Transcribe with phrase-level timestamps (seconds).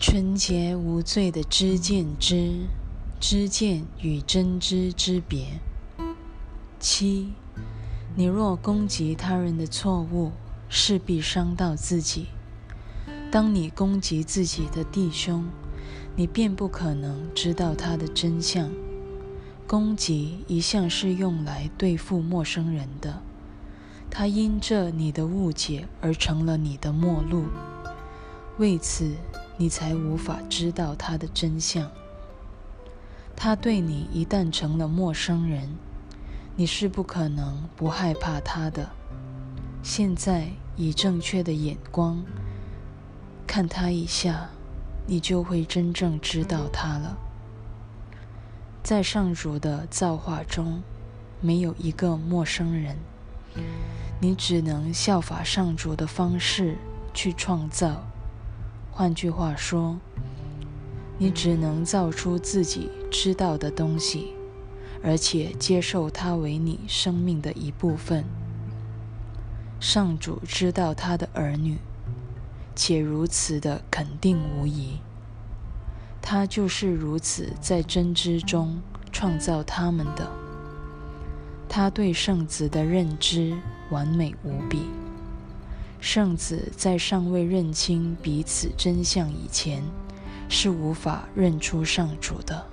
[0.00, 2.68] 纯洁无罪的知见之，
[3.18, 5.58] 知见与真知之别。
[6.78, 7.32] 七，
[8.14, 10.30] 你若攻击他人的错误，
[10.68, 12.28] 势必伤到自己。
[13.32, 15.48] 当你攻击自己的弟兄，
[16.14, 18.70] 你便不可能知道他的真相。
[19.66, 23.20] 攻击一向是用来对付陌生人的，
[24.08, 27.46] 他因着你的误解而成了你的陌路，
[28.58, 29.16] 为此
[29.58, 31.90] 你才无法知道他的真相。
[33.36, 35.68] 他对你一旦成了陌生人，
[36.56, 38.88] 你是不可能不害怕他的。
[39.82, 42.24] 现在以正确的眼光
[43.46, 44.48] 看他一下，
[45.06, 47.16] 你就会真正知道他了。
[48.82, 50.82] 在上主的造化中，
[51.40, 52.96] 没有一个陌生人。
[54.20, 56.76] 你只能效法上主的方式
[57.12, 58.07] 去创造。
[58.98, 59.96] 换句话说，
[61.18, 64.32] 你只能造出自己知道的东西，
[65.04, 68.24] 而且接受它为你生命的一部分。
[69.78, 71.78] 上主知道他的儿女，
[72.74, 74.98] 且如此的肯定无疑。
[76.20, 80.28] 他就是如此在真知中创造他们的。
[81.68, 83.56] 他对圣子的认知
[83.92, 84.80] 完美无比。
[86.00, 89.82] 圣子在尚未认清彼此真相以前，
[90.48, 92.64] 是无法认出上主的。